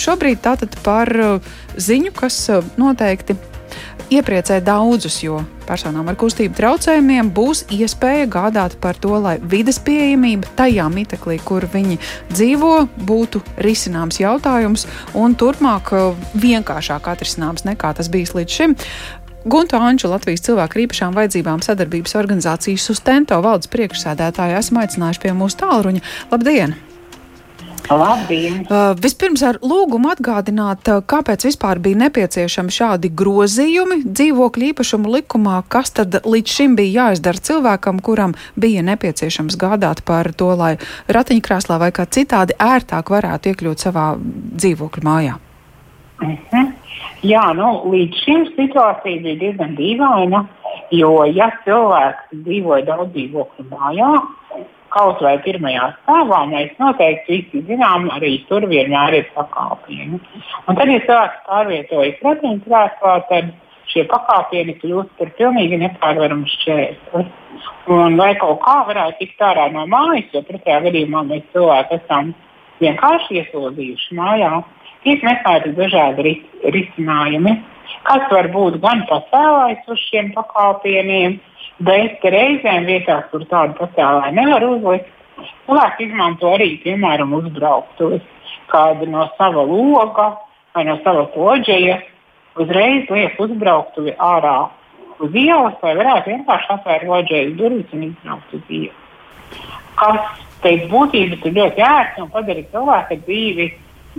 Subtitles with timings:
[0.00, 1.10] šobrīd tātad par
[1.76, 2.38] ziņu, kas
[2.80, 3.36] noteikti
[4.12, 10.50] iepriecē daudzus, jo personām ar kustību traucējumiem būs iespēja gādāt par to, lai vides pieejamība
[10.58, 11.98] tajā miteklī, kur viņi
[12.32, 12.74] dzīvo,
[13.08, 14.86] būtu risināms jautājums
[15.16, 15.92] un turpmāk
[16.36, 18.78] vienkāršāk atrisināms nekā tas bijis līdz šim.
[19.44, 25.60] Gunta Anču, Latvijas cilvēku īpašām vajadzībām sadarbības organizācijas Sustento valdes priekšsēdētāju esmu aicinājuši pie mūsu
[25.60, 26.04] tālruņa.
[26.32, 26.76] Labdien!
[27.90, 28.62] Labdien!
[28.64, 35.58] Uh, vispirms ar lūgumu atgādināt, uh, kāpēc vispār bija nepieciešami šādi grozījumi dzīvokļu īpašumu likumā,
[35.68, 40.76] kas tad līdz šim bija jāizdara cilvēkam, kuram bija nepieciešams gādāt par to, lai
[41.12, 45.36] ratiņkrēslā vai kā citādi ērtāk varētu iekļūt savā dzīvokļu mājā.
[46.22, 46.40] Uh mhm.
[46.52, 46.72] -huh.
[47.24, 50.42] Jā, nu, līdz šim situācija bija diezgan dīvaina,
[50.92, 54.10] jo, ja cilvēks dzīvoja daudz dzīvokļu mājā,
[54.94, 60.20] kaut vai pirmajā stāvā, mēs noteikti visi zinām, arī tur vienmēr ir pakāpieni.
[60.68, 63.52] Un tad, ja cilvēks pārvietojas ratiņkrēslā, tad
[63.92, 67.26] šie pakāpieni kļūst par pilnīgi nepārvaramu šķērsli.
[67.94, 72.32] Un vai kaut kā varētu tikt ārā no mājas, jo pretējā gadījumā mēs cilvēki esam
[72.82, 74.52] vienkārši ieslodzījuši mājā
[75.04, 77.56] tiek meklēti dažādi ris risinājumi,
[78.08, 81.36] kas var būt gan pacēlājs uz šiem pakāpieniem,
[81.84, 85.10] bet reizēm vietās, kur tādu pacēlāju nevar uzlikt,
[85.66, 88.24] cilvēki izmanto arī, piemēram, uzbrauktuves,
[88.72, 90.30] kādu no sava loga
[90.74, 92.00] vai no sava loģeja,
[92.60, 94.56] uzreiz liek uzbrauktuvi ārā
[95.22, 99.00] uz ielas, vai varētu vienkārši atvērt loģejas durvis un izbraukt uz ielas.
[99.98, 103.68] Kas pēc būtības ir ļoti ērti un padara cilvēka dzīvi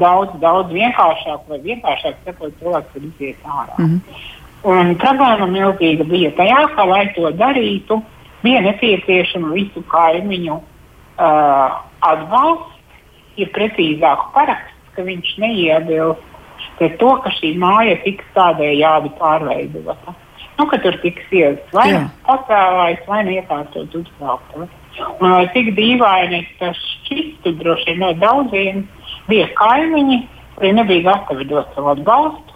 [0.00, 3.78] daudz, daudz vienkāršāk, vai vienkāršāk sakot, cilvēks var iziet ārā.
[3.78, 4.32] Mm -hmm.
[4.64, 8.02] Un problēma milzīga bija tajā, ka, lai to darītu,
[8.42, 12.72] bija nepieciešama visu kaimiņu uh, atbalsts,
[13.36, 16.22] ir precīzāk paraksts, ka viņš neiebilst
[16.78, 20.14] pret to, ka šī māja tiks tādējādi pārveidota.
[20.58, 24.54] Nu, ka tur tiks ielikt vai nu pacēlājs, vai neiekārtot uzbraukt.
[25.02, 28.82] Un lai cik dīvaini tas šķistu droši vien no daudziem,
[29.28, 30.18] bija kaimiņi,
[30.54, 32.54] kuri nebija gatavi dot savu atbalstu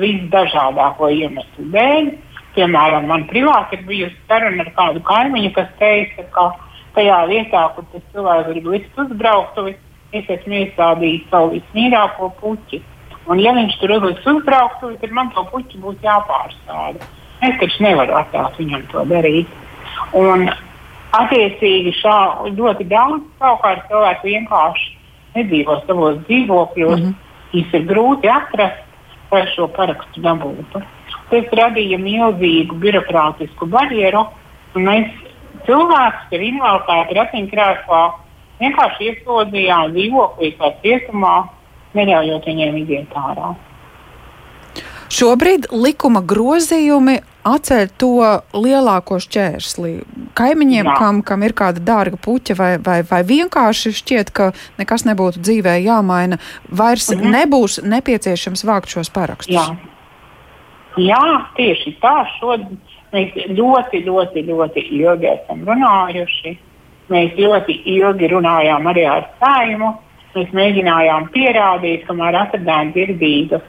[0.00, 2.12] visdažādāko iemeslu dēļ.
[2.56, 6.46] Piemēram, man privāti ir bijusi saruna ar kādu kaimiņu, kas teica, ka
[6.96, 9.74] tajā vietā, kur tas cilvēks grib likt uzbrauktuvi,
[10.16, 12.80] es esmu iestādījis savu vismīļāko puķi.
[13.26, 17.10] Un, ja viņš tur uzliks uzbrauktuvi, tad man to puķi būs jāpārstāda.
[17.44, 19.50] Es taču nevaru atstāt viņam to darīt.
[20.16, 20.46] Un,
[21.20, 22.16] attiecīgi, šā
[22.56, 24.92] ļoti daudz savukārt cilvēku vienkārši
[25.36, 27.14] nedzīvo savos dzīvokļos, mm -hmm.
[27.52, 28.82] viņus ir grūti atrast,
[29.30, 30.82] lai šo parakstu dabūtu.
[31.30, 34.26] Tas radīja milzīgu birokrātisku barjeru,
[34.74, 35.10] mēs
[35.66, 38.02] cilvēkus ar invaliditāti ratiņkrēslā
[38.60, 41.36] vienkārši ieslodzījām dzīvoklī kā cietumā,
[41.96, 43.54] neļaujot viņiem iziet ārā.
[45.12, 48.12] Šobrīd likuma grozījumi atceļ to
[48.56, 49.92] lielāko šķērsli.
[50.36, 50.94] Kaimiņiem, Jā.
[50.98, 54.50] kam, kam ir kāda dārga puķa, vai, vai, vai vienkārši šķiet, ka
[54.80, 57.30] nekas nebūtu dzīvē jāmaina, vairs mhm.
[57.36, 59.54] nebūs nepieciešams vākt šos parakstus.
[59.54, 59.68] Jā.
[60.96, 61.24] Jā,
[61.58, 62.24] tieši tā.
[62.38, 62.78] Šodien
[63.12, 66.56] mēs ļoti, ļoti, ļoti ilgi esam runājuši.
[67.12, 69.92] Mēs ļoti ilgi runājām arī ar saimu.
[70.36, 73.62] Mēs mēģinājām pierādīt, kamēr atradām dzirdīgas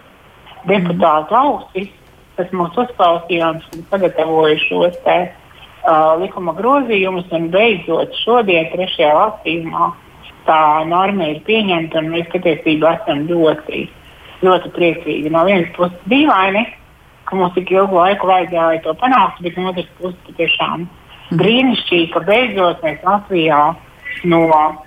[0.70, 1.92] deputātu ausis,
[2.38, 7.30] kas mūs uzklausīja un sagatavoja šos te, uh, likuma grozījumus.
[7.54, 9.92] Beidzot, šodien, trešajā lasījumā,
[10.48, 13.88] tā norma ir pieņemta un mēs patiesībā esam ļoti,
[14.46, 15.34] ļoti priecīgi.
[15.34, 16.64] No vienas puses, dīvaini,
[17.28, 21.42] ka mums tik ilgu laiku vajadzēja to panākt, bet no otras puses, patiešām mm.
[21.42, 23.62] brīnišķīgi, ka beidzot mēs Latvijā
[24.26, 24.42] no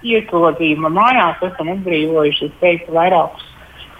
[0.07, 3.47] ieslodzījuma mājās esam atbrīvojuši, es teiktu, vairākus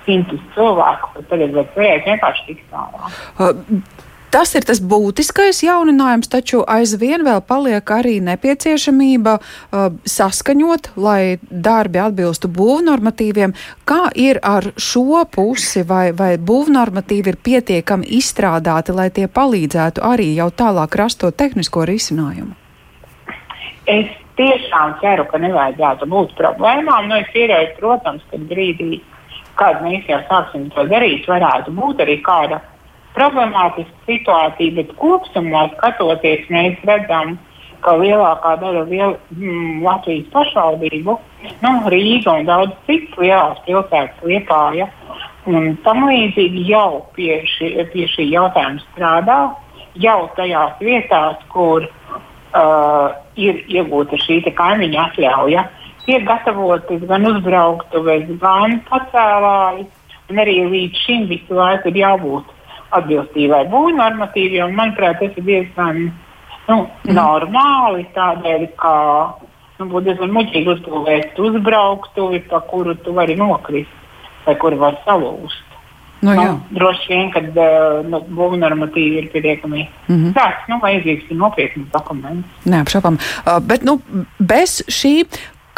[0.07, 3.11] simtus cilvēku, kas tagad varēs vienkārši tikt ārā.
[3.39, 4.07] Uh.
[4.31, 11.99] Tas ir tas būtiskais jauninājums, taču aizvien vēl paliek arī nepieciešamība uh, saskaņot, lai darbi
[11.99, 13.57] atbilstu būvnormatīviem.
[13.91, 20.31] Kā ir ar šo pusi, vai, vai būvnormatīvi ir pietiekami izstrādāti, lai tie palīdzētu arī
[20.39, 22.55] jau tālāk rastot tehnisko risinājumu?
[23.91, 27.11] Es tiešām ceru, ka nevajadzētu būt problēmām.
[27.11, 29.01] Nu, es pieļauju, protams, ka brīdī,
[29.61, 32.61] kad mēs jau sāksim to darīt, varētu būt arī kāda
[33.17, 37.37] problemātiska situācija, bet kopumā skatoties, mēs redzam,
[37.85, 41.17] ka lielākā daļa liel, mm, Latvijas pašvaldību,
[41.65, 44.91] nu, Rīga un daudz citas lielās pilsētas liepāja,
[45.49, 49.41] un tam līdzīgi jau pie šī, pie šī jautājuma strādā,
[50.01, 53.07] jau tajās vietās, kur uh,
[53.41, 55.65] ir iegūta šī kaimiņa atļauja.
[55.65, 59.91] Uh, tiek gatavotas gan uzbrauktuves, gan pacēlājas.
[60.31, 62.51] Un arī līdz šim visu laiku ir jābūt
[62.95, 64.77] atbilstībai būvnormatīviem.
[64.79, 66.05] Manuprāt, tas ir diezgan
[66.69, 67.15] nu, mm.
[67.17, 68.93] normāli tādēļ, ka
[69.81, 73.99] nu, būtu diezgan muļķīgi uzbūvēt uzbrauktuvi, pa kuru tu vari nokrist
[74.47, 75.67] vai kur var salūzt.
[76.21, 80.33] Nu, nu, droši vien, ka uh, nu, būvnormatīvi ir pietiekami mm -hmm.
[80.37, 82.49] tāds, nu, vajadzīgs ir nopietns dokuments.
[82.69, 83.17] Neapšaubām.
[83.17, 84.01] Uh, bet nu,
[84.39, 85.25] bez šī,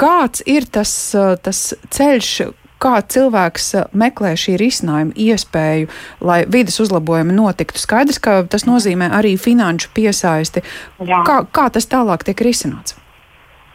[0.03, 2.33] kāds ir tas, uh, tas ceļš,
[2.83, 5.91] kā cilvēks meklē šī risinājuma iespēju,
[6.27, 7.79] lai vidas uzlabojumi notiktu.
[7.79, 10.65] Skaidrs, ka tas nozīmē arī finanšu piesaisti.
[11.07, 11.23] Jā.
[11.29, 12.99] Kā, kā tas tālāk tiek risināts?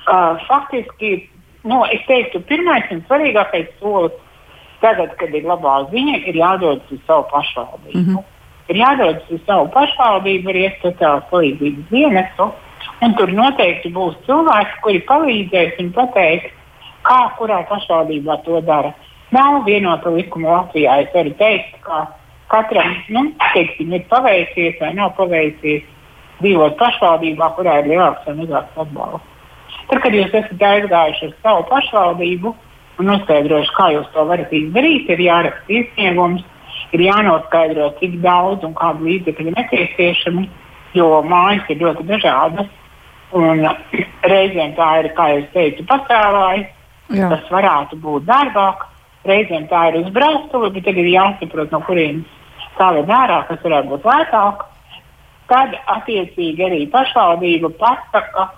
[0.07, 1.29] Uh, faktiski,
[1.67, 4.19] nu, es teiktu, pirmais un svarīgākais solis
[4.81, 7.97] Tagad, kad ir labā ziņa, ir jādodas uz savu pašvaldību.
[7.97, 8.23] Mm -hmm.
[8.69, 12.51] Ir jādodas uz savu pašvaldību, arī sociālās palīdzības dienestu.
[13.05, 16.53] Un tur noteikti būs cilvēki, kuri palīdzēs un pateiks,
[17.05, 18.93] kā kurā pašvaldībā to dara.
[19.35, 21.01] Nav vienota likuma Latvijā.
[21.03, 22.05] Es varu teikt, ka
[22.51, 25.85] katram nu, teiksim, ir paveicies vai nav paveicies
[26.41, 29.33] dzīvot pašvaldībā, kurā ir lielāks vai mazāks atbalsts.
[29.87, 32.53] Tad, kad jūs esat aizgājuši uz savu pašvaldību,
[32.97, 35.09] un noskaidrojuši, kā jūs to varat izdarīt.
[35.13, 36.43] Ir jāraksta iesniegums,
[36.95, 40.47] ir jānoskaidro, cik daudz un kādu līdzekļu nepieciešami,
[40.97, 42.69] jo mājas ir ļoti dažādas.
[43.35, 43.65] Un
[44.23, 46.73] reizēm tā ir, kā jau teicu, pastāvājis.
[47.07, 48.83] Tas varētu būt dārgāk,
[49.27, 52.25] reizēm tā ir uzbraustuve, bet tad ir jāsaprot, no kurienes
[52.77, 54.65] tā ir ārā, kas varētu būt lētāk.
[55.47, 58.49] Tad attiecīgi arī pašvaldība pasaka,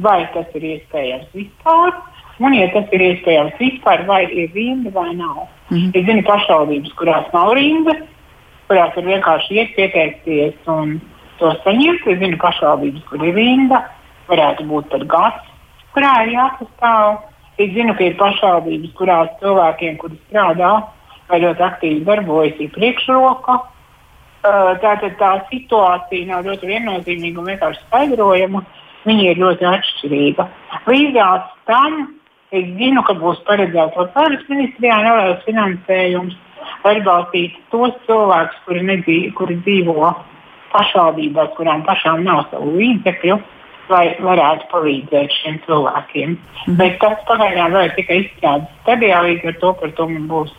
[0.00, 1.92] vai tas ir iespējams vispār.
[2.38, 5.48] Un, ja tas ir iespējams vispār, vai ir rinda vai nav.
[5.68, 5.90] Mm -hmm.
[5.94, 7.94] Es zinu pašvaldības, kurās nav rinda,
[8.68, 11.00] kurās ir vienkārši iet pieteikties un
[11.38, 12.06] to saņemt.
[12.06, 13.84] Es zinu pašvaldības, kur ir rinda,
[14.28, 15.48] varētu būt pat gads,
[15.94, 17.24] kurā ir jāsastāv.
[17.58, 20.74] Es zinu, ka ir pašvaldības, kurās cilvēkiem, kuri strādā
[21.28, 23.56] vai ļoti aktīvi darbojas, ir priekšroka.
[24.38, 28.62] Uh, tātad tā situācija nav ļoti viennozīmīga un vienkārši skaidrojama.
[29.08, 30.46] Viņa ir ļoti atšķirīga.
[30.86, 31.98] Līdzās tam
[32.48, 36.36] Es zinu, ka būs paredzēts Latvijas ministrijā neliels finansējums,
[36.80, 40.12] lai atbalstītu tos cilvēkus, kuri, nedzīvo, kuri dzīvo
[40.72, 43.36] pašvaldībās, kurām pašām nav savu līdzekļu,
[43.92, 46.34] lai varētu palīdzēt šiem cilvēkiem.
[46.66, 46.78] Mm.
[46.80, 50.54] Bet tas pagaidām vēl ir tikai izstrādes stadijā, līdz ar to par to man būs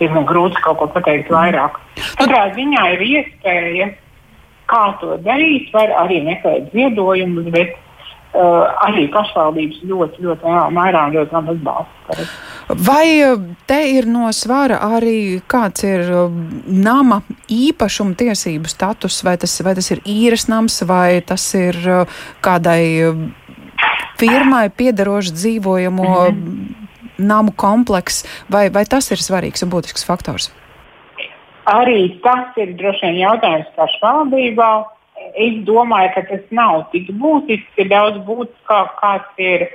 [0.00, 1.78] diezgan grūti kaut ko pateikt vairāk.
[2.20, 3.88] Katrā ziņā ir iespēja,
[4.70, 7.76] kā to darīt, var arī meklēt ziedojumus, bet
[8.36, 12.24] Uh, arī pašvaldības ļoti, ļoti lielā mērā ļoti labi atbalsta.
[12.84, 16.34] Vai uh, te ir no svara arī kāds ir uh,
[16.68, 21.78] nama īpašuma tiesību status, vai tas, vai tas ir īres nams, vai tas ir
[22.44, 22.82] kādai
[24.20, 26.84] firmai piedarošs dzīvojamo mm -hmm.
[27.16, 30.52] namu komplekss, vai, vai tas ir svarīgs un būtisks faktors?
[31.64, 34.95] Arī tas ir droši vien jautājums pašvaldībā
[35.36, 37.86] es domāju, ka tas nav tik būtiski.
[37.90, 39.66] Daudz būtiskāk, kāds ir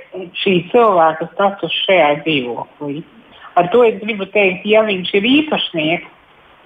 [0.42, 3.02] šī cilvēka status šajā dzīvoklī.
[3.58, 6.10] Ar to es gribu teikt, ja viņš ir īpašnieks,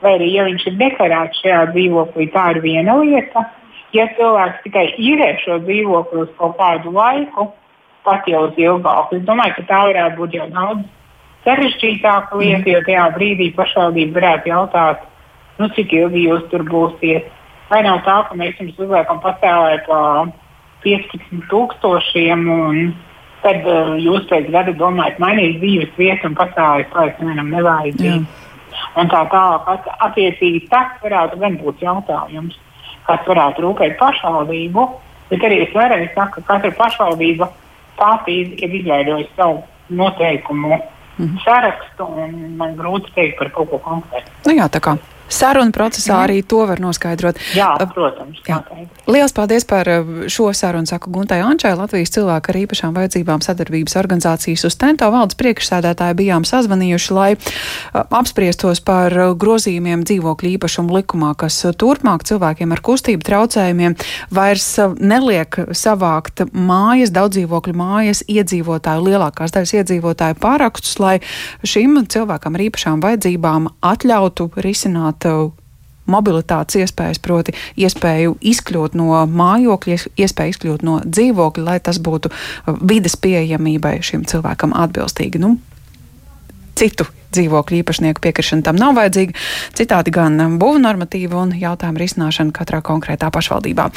[0.02, 3.46] vai arī ja viņš ir deklarēts šajā dzīvoklī, tā ir viena lieta.
[3.94, 7.50] Ja cilvēks tikai īrē šo dzīvokli uz kaut kādu laiku,
[8.06, 10.84] pat jau uz ilgāku, es domāju, ka tā varētu būt jau daudz
[11.46, 15.02] sarežģītāka lieta, jo tajā brīdī pašvaldība varētu jautāt,
[15.60, 17.31] nu, cik ilgi jūs tur būsiet
[17.70, 20.01] Vai nav tā, ka mēs jums uzliekam pastāvēt pa
[20.85, 22.93] 15,000 un
[23.43, 28.44] tad uh, jūs pēc gada domājat, mainīt dzīves vietu un pastāvēt, lai es nevienam nevajadzīgi.
[29.01, 32.56] Un tā tālāk, at, attiecīgi tas varētu gan būt jautājums,
[33.06, 34.87] kas varētu rūpēt pašvaldību,
[35.31, 37.51] bet arī es vēlreiz saku, ka katra pašvaldība
[37.96, 41.44] pati ir izveidojusi savu noteikumu mm -hmm.
[41.44, 44.31] sarakstu, un man grūti teikt par kaut ko konkrētu.
[44.46, 44.96] Nu jā, tā kā
[45.28, 46.24] sarunu procesā mm.
[46.26, 47.40] arī to var noskaidrot.
[47.56, 48.40] Jā, protams.
[48.46, 48.60] Jā.
[49.06, 49.88] Lielas paldies par
[50.32, 55.38] šo sarunu, saku Guntai Ančai, Latvijas cilvēku ar īpašām vajadzībām sadarbības organizācijas uz Tento valdes
[55.40, 57.28] priekšsēdētāju bijām sazvanījuši, lai
[57.94, 63.96] apspriestos par grozījumiem dzīvokļu īpašumu likumā, kas turpmāk cilvēkiem ar kustību traucējumiem
[64.34, 64.68] vairs
[65.00, 71.16] neliek savākt mājas, daudzdzīvokļu mājas iedzīvotāju, lielākās daļas iedzīvotāju pārakstus, lai
[71.66, 75.63] šim cilvēkam ar īpašām vajadzībām atļautu risināt risināt
[76.06, 82.32] mobilitātes iespējas, proti, iespēju izkļūt no mājokļa, iespēju izkļūt no dzīvokļa, lai tas būtu
[82.87, 85.43] vides pieejamībai šim cilvēkam atbilstīgi.
[85.43, 85.56] Nu,
[86.79, 89.35] citu dzīvokļu īpašnieku piekrišana tam nav vajadzīga.
[89.77, 93.89] Citādi gan būvnormatīva un jautājuma risināšana katrā konkrētā pašvaldībā.